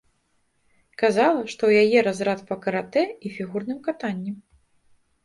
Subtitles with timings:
[1.01, 4.31] Казала, што ў яе разрад па каратэ і фігурным катанні.